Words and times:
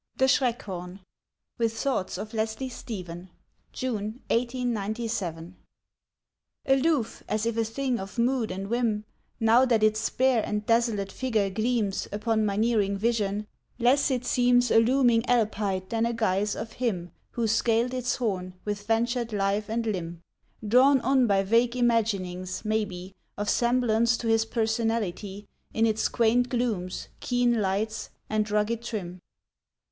THE 0.17 0.27
SCHRECKHORN 0.27 1.01
(With 1.59 1.73
thoughts 1.73 2.17
of 2.17 2.33
Leslie 2.33 2.69
Stephen) 2.69 3.29
(June 3.71 4.21
1897) 4.31 5.55
ALOOF, 6.65 7.21
as 7.29 7.45
if 7.45 7.55
a 7.55 7.63
thing 7.63 7.99
of 7.99 8.17
mood 8.17 8.49
and 8.49 8.67
whim; 8.69 9.05
Now 9.39 9.63
that 9.65 9.83
its 9.83 9.99
spare 9.99 10.41
and 10.43 10.65
desolate 10.65 11.11
figure 11.11 11.51
gleams 11.51 12.07
Upon 12.11 12.43
my 12.43 12.55
nearing 12.55 12.97
vision, 12.97 13.45
less 13.77 14.09
it 14.09 14.25
seems 14.25 14.71
A 14.71 14.79
looming 14.79 15.23
Alp 15.29 15.53
height 15.53 15.91
than 15.91 16.07
a 16.07 16.13
guise 16.13 16.55
of 16.55 16.71
him 16.73 17.11
Who 17.33 17.45
scaled 17.45 17.93
its 17.93 18.15
horn 18.15 18.55
with 18.65 18.87
ventured 18.87 19.31
life 19.31 19.69
and 19.69 19.85
limb, 19.85 20.23
Drawn 20.67 20.99
on 21.01 21.27
by 21.27 21.43
vague 21.43 21.75
imaginings, 21.77 22.65
maybe, 22.65 23.13
Of 23.37 23.51
semblance 23.51 24.17
to 24.17 24.27
his 24.27 24.45
personality 24.45 25.47
In 25.75 25.85
its 25.85 26.09
quaint 26.09 26.49
glooms, 26.49 27.07
keen 27.19 27.61
lights, 27.61 28.09
and 28.31 28.49
rugged 28.49 28.81
trim. 28.81 29.19